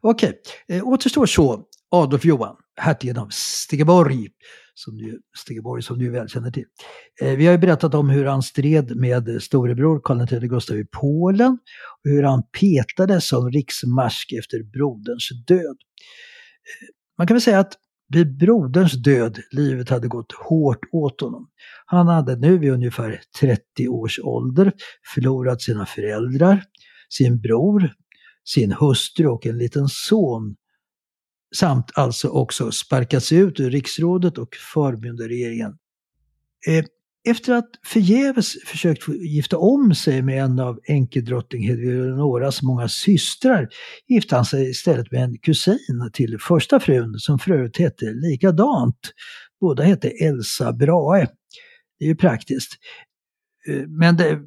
[0.00, 0.76] Okej, okay.
[0.78, 4.28] eh, återstår så Adolf Johan, hertigen av Stegeborg,
[4.74, 6.64] som du, Stegeborg som du väl känner till.
[7.22, 10.84] Eh, vi har ju berättat om hur han stred med storebror Karl XIII Gustav i
[10.84, 11.58] Polen
[12.04, 15.58] och hur han petades som riksmarsk efter broderns död.
[15.60, 17.72] Eh, man kan väl säga att
[18.08, 21.48] vid broderns död livet hade gått hårt åt honom.
[21.86, 24.72] Han hade nu vid ungefär 30 års ålder
[25.14, 26.64] förlorat sina föräldrar,
[27.08, 27.92] sin bror,
[28.44, 30.56] sin hustru och en liten son
[31.56, 35.78] samt alltså också sparkats ut ur riksrådet och förmyndarregeringen.
[36.68, 36.84] Eh,
[37.30, 43.68] efter att förgäves försökt gifta om sig med en av enkedrottning Hedvig Eleonoras många systrar
[44.06, 48.98] gifte han sig istället med en kusin till första frun som för övrigt hette likadant.
[49.60, 51.26] Båda hette Elsa Brahe.
[51.98, 52.72] Det är ju praktiskt.
[53.68, 54.38] Eh, men det,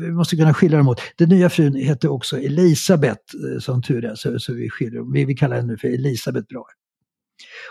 [0.00, 1.00] vi måste kunna skilja dem åt.
[1.16, 5.12] Den nya frun hette också Elisabeth, eh, som tur är, så, så vi skiljer dem.
[5.12, 6.74] Vi, vi kallar henne nu för Elisabeth Brahe.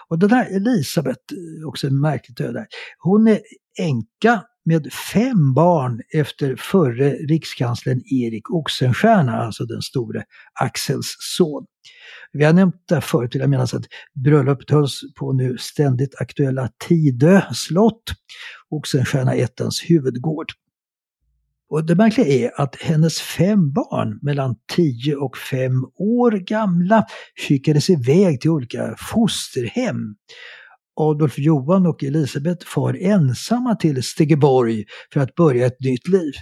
[0.08, 2.68] Och den här Elisabeth, eh, också en märkligt öde,
[3.00, 3.40] hon är
[3.80, 10.24] änka med fem barn efter förre rikskanslern Erik Oxenstierna, alltså den store
[10.60, 11.66] Axels son.
[12.32, 13.86] Vi har nämnt det förut, vill jag minnas, att
[14.24, 18.04] bröllopet hölls på nu ständigt aktuella Tidö slott,
[18.70, 20.48] Oxenstierna ettans huvudgård.
[21.70, 27.90] Och det märkliga är att hennes fem barn mellan 10 och 5 år gamla skickades
[27.90, 30.16] iväg till olika fosterhem.
[31.00, 36.34] Adolf Johan och Elisabeth far ensamma till Stegeborg för att börja ett nytt liv.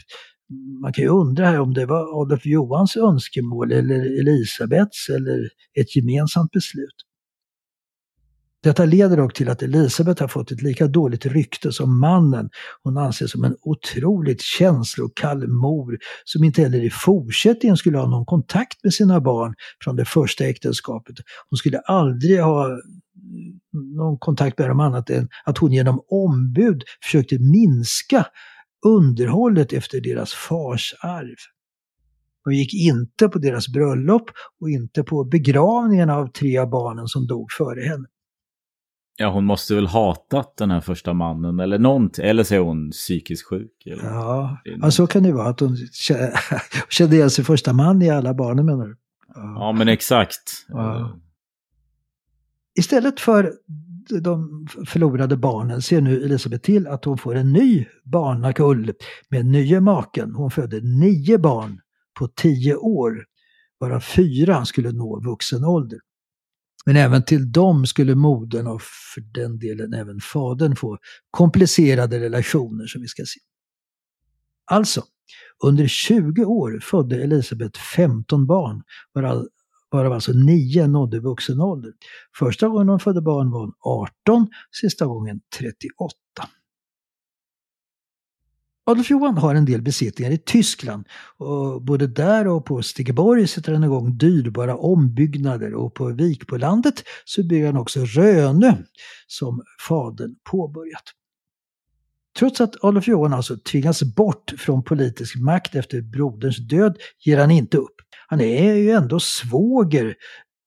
[0.81, 5.95] Man kan ju undra här om det var Adolf Johans önskemål eller Elisabets eller ett
[5.95, 6.95] gemensamt beslut.
[8.63, 12.49] Detta leder dock till att Elisabeth har fått ett lika dåligt rykte som mannen.
[12.83, 18.25] Hon anses som en otroligt känslokall mor som inte heller i fortsättningen skulle ha någon
[18.25, 21.15] kontakt med sina barn från det första äktenskapet.
[21.49, 22.79] Hon skulle aldrig ha
[23.71, 28.25] någon kontakt med dem annat än att hon genom ombud försökte minska
[28.85, 31.35] underhållet efter deras fars arv.
[32.43, 37.27] Hon gick inte på deras bröllop och inte på begravningen av tre av barnen som
[37.27, 38.07] dog före henne.
[39.21, 42.25] Ja, hon måste väl hatat den här första mannen eller någonting.
[42.25, 43.85] Eller så är hon psykiskt sjuk.
[43.85, 44.03] Eller?
[44.03, 45.47] Ja, ja, så kan det vara.
[45.47, 45.77] Att hon
[46.89, 48.97] kände igen sin första man i alla barnen menar du?
[49.35, 50.65] Ja, ja men exakt.
[50.67, 51.19] Ja.
[52.79, 53.53] Istället för
[54.21, 58.93] de förlorade barnen ser nu Elisabeth till att hon får en ny barnakull
[59.29, 60.35] med nye maken.
[60.35, 61.81] Hon födde nio barn
[62.19, 63.25] på tio år,
[63.79, 65.99] varav fyra skulle nå vuxen ålder.
[66.85, 68.81] Men även till dem skulle modern och
[69.13, 70.97] för den delen även fadern få
[71.31, 73.39] komplicerade relationer som vi ska se.
[74.71, 75.03] Alltså,
[75.63, 79.47] under 20 år födde Elisabeth 15 barn, varav,
[79.91, 81.91] varav alltså 9 nådde vuxen ålder.
[82.39, 83.73] Första gången hon födde barn var hon
[84.25, 86.15] 18, sista gången 38.
[88.89, 91.07] Adolf Johan har en del besittningar i Tyskland.
[91.37, 97.43] Och både där och på Stegeborg sätter han igång dyrbara ombyggnader och på Vikbolandet så
[97.43, 98.73] bygger han också Rönö
[99.27, 101.03] som fadern påbörjat.
[102.39, 107.51] Trots att Adolf Johan alltså tvingas bort från politisk makt efter broderns död ger han
[107.51, 107.95] inte upp.
[108.29, 110.15] Han är ju ändå svåger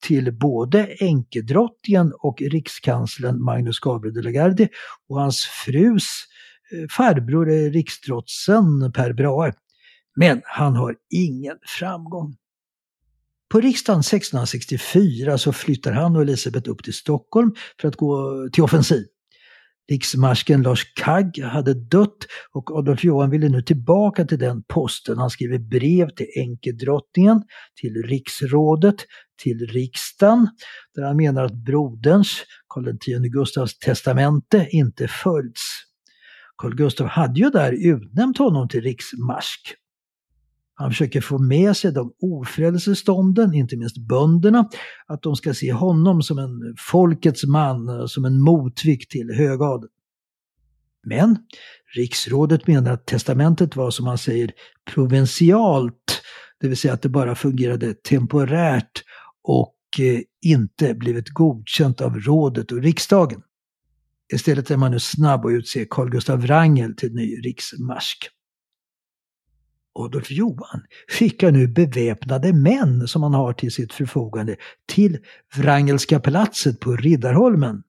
[0.03, 4.69] till både enkedrottningen och rikskanslern Magnus Gabriel de la Gardie
[5.09, 6.05] och hans frus
[6.73, 9.53] eh, farbror eh, är riksdrotsen Per Brahe.
[10.17, 12.37] Men han har ingen framgång.
[13.51, 18.63] På riksdagen 1664 så flyttar han och Elisabeth upp till Stockholm för att gå till
[18.63, 19.07] offensiv.
[19.91, 25.19] Riksmarsken Lars Kagg hade dött och Adolf Johan ville nu tillbaka till den posten.
[25.19, 27.43] Han skriver brev till enkedrottningen,
[27.81, 28.97] till riksrådet,
[29.43, 30.49] till riksdagen
[30.95, 35.63] där han menar att broderns, Karl X Gustavs testamente, inte följts.
[36.57, 39.75] Carl Gustaf hade ju där utnämnt honom till riksmarsk.
[40.75, 44.69] Han försöker få med sig de ofrälsestånden, inte minst bönderna,
[45.07, 49.93] att de ska se honom som en folkets man, som en motvikt till högadeln.
[51.07, 51.39] Men
[51.97, 54.51] riksrådet menar att testamentet var som man säger
[54.95, 56.23] provincialt,
[56.61, 59.03] det vill säga att det bara fungerade temporärt
[59.43, 63.43] och eh, inte blivit godkänt av rådet och riksdagen.
[64.33, 68.29] Istället är man nu snabb att utse Carl Gustav Wrangel till ny riksmarsk.
[69.95, 74.57] Adolf Johan skickar nu beväpnade män som han har till sitt förfogande
[74.93, 75.19] till
[75.57, 77.83] Wrangelska palatset på Riddarholmen.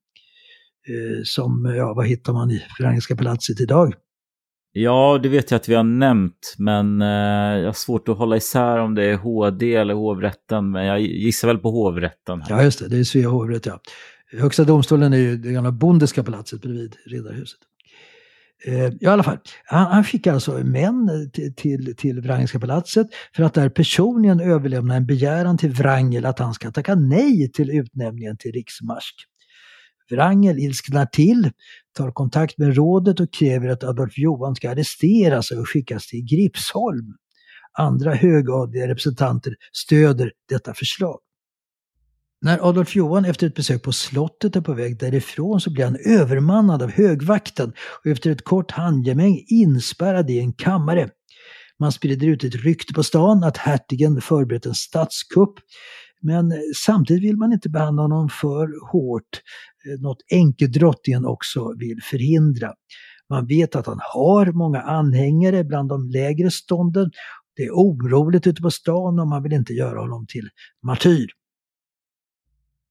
[0.87, 3.93] Eh, som, ja vad hittar man i Wrangelska palatset idag?
[4.75, 7.07] Ja, det vet jag att vi har nämnt, men eh,
[7.57, 11.47] jag har svårt att hålla isär om det är HD eller hovrätten, men jag gissar
[11.47, 12.41] väl på hovrätten.
[12.41, 12.49] Här.
[12.49, 13.79] Ja, just det, det är Svea hovrätt, ja.
[14.39, 17.59] Högsta domstolen är ju det gamla Bondeska palatset bredvid Riddarhuset.
[18.65, 23.07] Eh, I alla fall, han, han fick alltså män eh, till, till, till Wrangelska palatset
[23.35, 27.69] för att där personligen överlämna en begäran till Wrangel att han ska tacka nej till
[27.69, 29.15] utnämningen till riksmarsk.
[30.11, 31.51] Wrangel ilsknar till,
[31.97, 37.13] tar kontakt med rådet och kräver att Adolf Johan ska arresteras och skickas till Gripsholm.
[37.77, 41.19] Andra högadliga representanter stöder detta förslag.
[42.43, 45.97] När Adolf Johan efter ett besök på slottet är på väg därifrån så blir han
[46.05, 51.09] övermannad av högvakten och efter ett kort handgemäng inspärrad i en kammare.
[51.79, 55.53] Man sprider ut ett rykte på stan att hertigen förberett en statskupp.
[56.21, 59.41] Men samtidigt vill man inte behandla honom för hårt,
[59.85, 62.73] eh, något enkedrottningen också vill förhindra.
[63.29, 67.11] Man vet att han har många anhängare bland de lägre stånden.
[67.55, 70.49] Det är oroligt ute på stan och man vill inte göra honom till
[70.85, 71.27] martyr.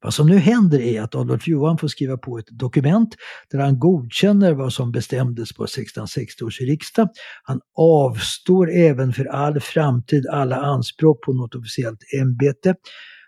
[0.03, 3.15] Vad som nu händer är att Adolf Johan får skriva på ett dokument
[3.51, 7.09] där han godkänner vad som bestämdes på 1660 års riksdag.
[7.43, 12.75] Han avstår även för all framtid alla anspråk på något officiellt ämbete.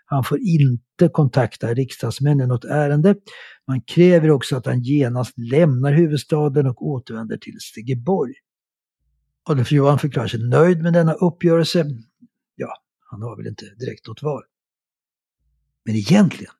[0.05, 3.15] Han får inte kontakta riksdagsmän i något ärende.
[3.67, 8.33] Man kräver också att han genast lämnar huvudstaden och återvänder till Stegeborg.
[9.49, 11.85] Adolf Johan förklarar sig nöjd med denna uppgörelse.
[12.55, 12.73] Ja,
[13.11, 14.43] han har väl inte direkt något val.
[15.85, 16.53] Men egentligen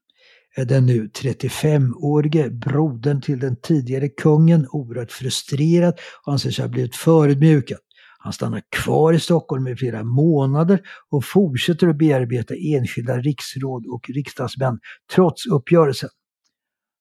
[0.55, 6.95] den nu 35-årige brodern till den tidigare kungen oerhört frustrerad och anser sig ha blivit
[6.95, 7.79] förödmjukad.
[8.19, 14.09] Han stannar kvar i Stockholm i flera månader och fortsätter att bearbeta enskilda riksråd och
[14.09, 14.79] riksdagsmän
[15.15, 16.09] trots uppgörelsen.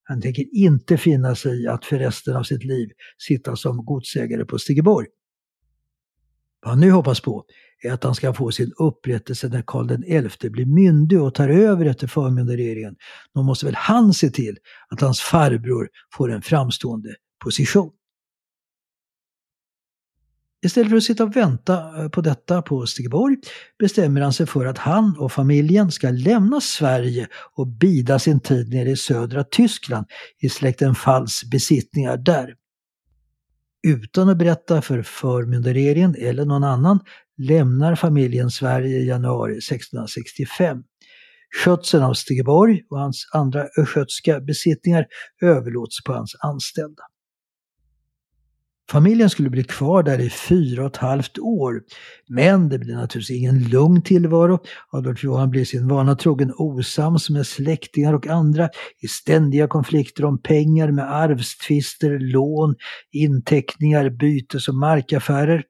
[0.02, 2.88] Han tänker inte finna sig i att för resten av sitt liv
[3.18, 5.06] sitta som godsägare på Stigeborg.
[6.62, 7.44] Vad han nu hoppas på
[7.82, 11.86] är att han ska få sin upprättelse när Karl XI blir myndig och tar över
[11.86, 12.96] efter förmyndarregeringen.
[13.34, 14.56] Då måste väl han se till
[14.88, 17.14] att hans farbror får en framstående
[17.44, 17.90] position.
[20.64, 23.36] Istället för att sitta och vänta eh, på detta på Stigeborg
[23.78, 28.68] bestämmer han sig för att han och familjen ska lämna Sverige och bida sin tid
[28.68, 30.06] nere i södra Tyskland
[30.38, 32.54] i släkten Falls besittningar där.
[33.86, 37.00] Utan att berätta för förmyndarregeringen eller någon annan
[37.38, 40.82] lämnar familjen Sverige i januari 1665.
[41.64, 45.06] Skötseln av Stegeborg och hans andra östgötska besittningar
[45.42, 47.02] överlåts på hans anställda.
[48.90, 51.82] Familjen skulle bli kvar där i fyra och ett halvt år.
[52.28, 54.58] Men det blir naturligtvis ingen lugn tillvaro.
[54.90, 58.68] Adolf Johan blir sin vana trogen osams med släktingar och andra
[59.02, 62.74] i ständiga konflikter om pengar med arvstvister, lån,
[63.12, 65.62] inteckningar, bytes och markaffärer.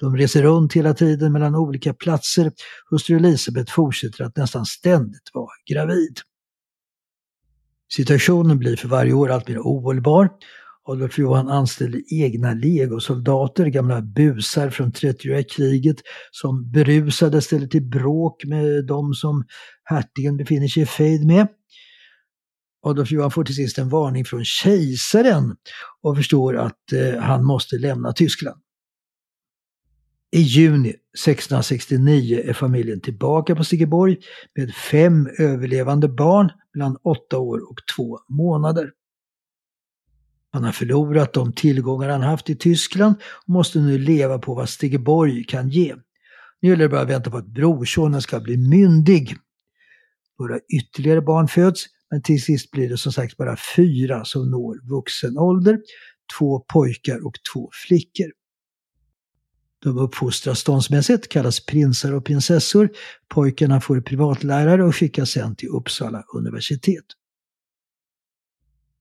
[0.00, 2.52] De reser runt hela tiden mellan olika platser.
[2.90, 6.18] Hustru Elisabeth fortsätter att nästan ständigt vara gravid.
[7.92, 10.28] Situationen blir för varje år allt mer ohållbar
[10.88, 15.96] Adolf Johan anställde egna legosoldater, gamla busar från 30-åriga kriget,
[16.30, 19.44] som berusade ställer till bråk med de som
[19.84, 21.48] hertigen befinner sig i fejd med.
[22.82, 25.56] Adolf Johan får till sist en varning från kejsaren
[26.02, 28.60] och förstår att eh, han måste lämna Tyskland.
[30.32, 34.16] I juni 1669 är familjen tillbaka på Stigeborg
[34.54, 38.90] med fem överlevande barn mellan åtta år och två månader.
[40.56, 43.14] Han har förlorat de tillgångar han haft i Tyskland
[43.46, 45.94] och måste nu leva på vad Stegeborg kan ge.
[46.60, 49.36] Nu gäller det bara att vänta på att brorsonen ska bli myndig.
[50.38, 54.88] Några ytterligare barn föds, men till sist blir det som sagt bara fyra som når
[54.88, 55.78] vuxen ålder.
[56.38, 58.32] Två pojkar och två flickor.
[59.82, 62.88] De uppfostras ståndsmässigt, kallas prinsar och prinsessor.
[63.28, 67.04] Pojkarna får privatlärare och skickas sedan till Uppsala universitet.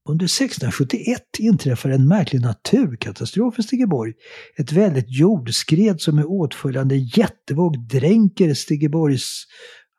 [0.10, 4.14] Under 1671 inträffar en märklig naturkatastrof i Stigeborg.
[4.58, 9.46] Ett väldigt jordskred som med åtföljande jättevåg dränker Stigeborgs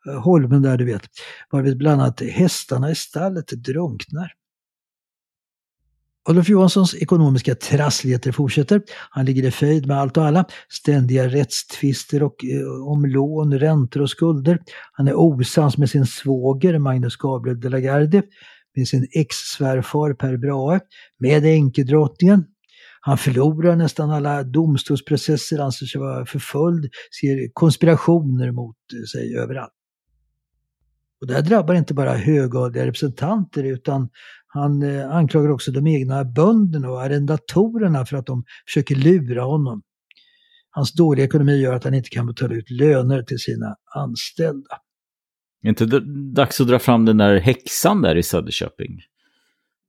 [0.09, 1.03] eh, holmen där du vet.
[1.51, 4.33] Varvid bland annat hästarna i stallet drunknar.
[6.29, 8.83] Olof Johanssons ekonomiska trassligheter fortsätter.
[9.11, 10.45] Han ligger i fejd med allt och alla.
[10.69, 14.59] Ständiga rättstvister och, eh, om lån, räntor och skulder.
[14.93, 18.23] Han är osams med sin svåger Magnus Gabriel de la Gardie,
[18.77, 20.81] med sin ex-svärfar Per Brahe,
[21.19, 22.45] med änkedrottningen.
[23.01, 28.77] Han förlorar nästan alla domstolsprocesser, anser sig vara förföljd, ser konspirationer mot
[29.13, 29.73] sig överallt.
[31.21, 34.09] Och det här drabbar inte bara högadliga representanter utan
[34.47, 39.83] han eh, anklagar också de egna bönderna och arrendatorerna för att de försöker lura honom.
[40.71, 44.77] Hans dåliga ekonomi gör att han inte kan betala ut löner till sina anställda.
[45.67, 46.01] Är inte
[46.35, 49.01] dags att dra fram den där häxan där i Söderköping?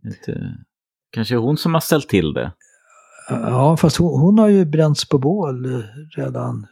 [0.05, 0.57] Inte,
[1.11, 2.51] kanske hon som har ställt till det?
[3.29, 5.83] Ja, fast hon, hon har ju bränts på bål
[6.15, 6.67] redan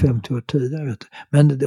[0.00, 0.86] 50 år tidigare.
[0.86, 1.06] Vet du.
[1.30, 1.60] Men,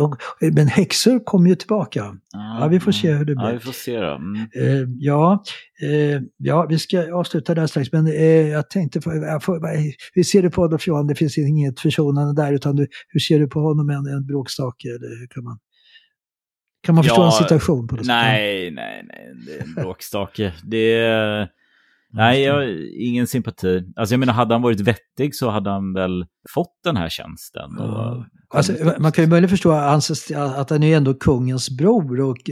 [0.53, 2.17] men häxor kommer ju tillbaka.
[2.33, 3.45] Ja, vi får se hur det blir.
[3.45, 4.15] Ja, vi får se då.
[4.15, 4.35] Mm.
[4.35, 5.43] Eh, ja,
[5.83, 7.91] eh, ja, vi ska avsluta där strax.
[7.91, 8.99] Men eh, jag tänkte,
[10.13, 11.07] hur ser du på Adolf Johan?
[11.07, 12.53] Det finns inget försonande där.
[12.53, 13.89] Utan du, hur ser du på honom?
[13.89, 14.87] En, en bråkstake?
[14.87, 15.59] Eller hur kan man...
[16.85, 19.33] Kan man förstå ja, en situation på det Nej, nej, nej.
[19.45, 20.53] Det är en bråkstake.
[20.63, 21.47] det är...
[22.13, 23.83] Nej, jag har ingen sympati.
[23.95, 27.69] Alltså jag menar, hade han varit vettig så hade han väl fått den här tjänsten.
[27.77, 28.25] Ja.
[28.49, 32.49] Alltså, man kan ju möjligen förstå att han är ändå kungens bror och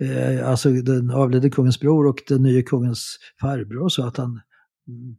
[0.00, 4.40] eh, alltså den avlidne kungens bror och den nya kungens farbror så att han
[4.88, 5.16] mm,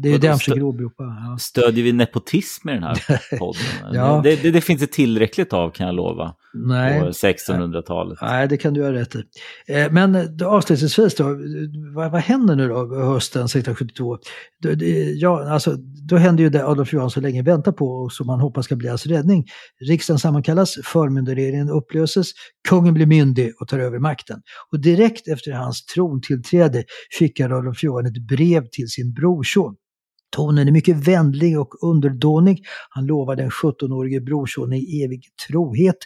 [0.00, 1.04] det är ju det han försöker åberopa.
[1.04, 1.36] Ja.
[1.38, 3.02] Stödjer vi nepotism i den här
[3.38, 3.62] podden?
[3.92, 4.20] ja.
[4.24, 6.34] det, det, det, finns det tillräckligt av kan jag lova.
[6.54, 7.00] Nej.
[7.00, 8.18] På 1600-talet.
[8.22, 9.18] Nej, det kan du ha rätt i.
[9.68, 11.24] Eh, men avslutningsvis då,
[11.94, 14.18] vad, vad händer nu då hösten 1672?
[15.16, 15.76] Ja, alltså,
[16.08, 18.88] då händer ju det Adolf Johansson länge väntar på och som man hoppas ska bli
[18.88, 19.44] hans räddning.
[19.88, 22.26] Riksdagen sammankallas, förmyndarregeringen upplöses,
[22.68, 24.40] kungen blir myndig och tar över makten.
[24.72, 26.84] Och direkt efter hans trontillträde
[27.18, 29.69] skickar Adolf Johan ett brev till sin brorson
[30.30, 32.64] Tonen är mycket vänlig och underdånig.
[32.90, 35.96] Han lovar den 17-årige brorsonen evig trohet,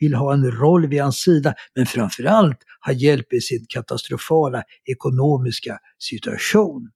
[0.00, 5.78] vill ha en roll vid hans sida, men framförallt ha hjälp i sin katastrofala ekonomiska
[5.98, 6.90] situation.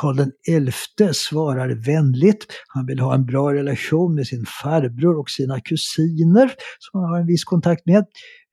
[0.00, 2.46] Karl XI svarar vänligt.
[2.68, 7.20] Han vill ha en bra relation med sin farbror och sina kusiner som han har
[7.20, 8.04] en viss kontakt med.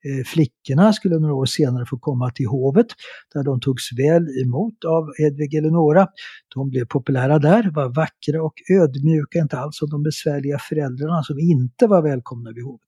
[0.06, 2.86] Eh, flickorna skulle några år senare få komma till hovet
[3.34, 6.08] där de togs väl emot av Hedvig Eleonora.
[6.54, 11.38] De blev populära där, var vackra och ödmjuka, inte alls som de besvärliga föräldrarna som
[11.38, 12.86] inte var välkomna vid hovet.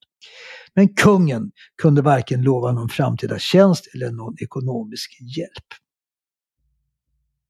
[0.74, 1.50] Men kungen
[1.82, 5.68] kunde varken lova någon framtida tjänst eller någon ekonomisk hjälp.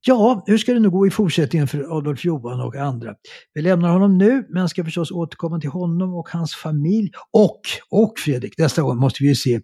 [0.07, 3.15] Ja, hur ska det nu gå i fortsättningen för Adolf Johan och andra?
[3.55, 7.11] Vi lämnar honom nu, men ska förstås återkomma till honom och hans familj.
[7.33, 9.61] Och, och Fredrik, nästa gång måste vi ju se, eh,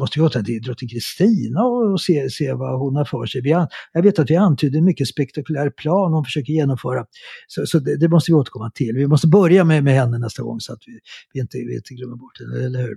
[0.00, 3.40] måste vi återvända till drottning Kristina och se, se vad hon har för sig.
[3.40, 7.04] Vi an, jag vet att vi antydde en mycket spektakulär plan hon försöker genomföra.
[7.46, 8.94] Så, så det, det, måste vi återkomma till.
[8.94, 10.98] Vi måste börja med, med henne nästa gång så att vi,
[11.32, 12.96] vi, inte, vi inte glömmer bort henne, eller hur?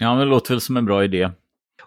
[0.00, 1.30] Ja, men det låter väl som en bra idé.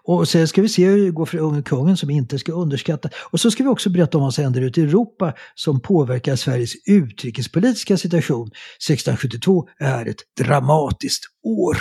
[0.02, 3.08] Och sen ska vi se hur det går för unge kungen som inte ska underskatta.
[3.30, 6.36] Och så ska vi också berätta om vad som händer ute i Europa som påverkar
[6.36, 8.46] Sveriges utrikespolitiska situation.
[8.46, 11.76] 1672 är ett dramatiskt år.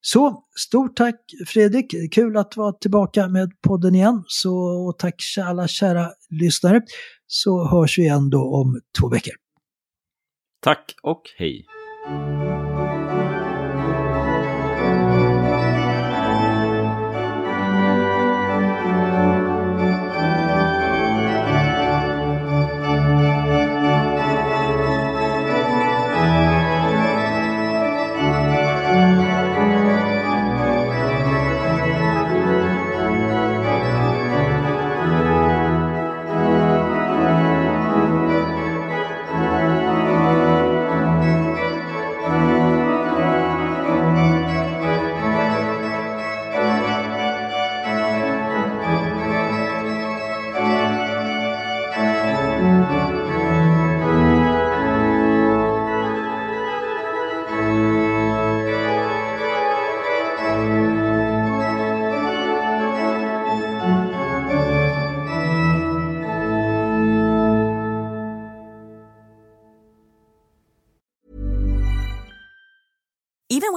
[0.00, 1.16] Så stort tack
[1.46, 4.24] Fredrik, kul att vara tillbaka med podden igen.
[4.26, 4.54] Så
[4.88, 5.14] och tack
[5.44, 6.82] alla kära lyssnare.
[7.26, 9.34] Så hörs vi igen då om två veckor.
[10.62, 11.66] Tack och hej.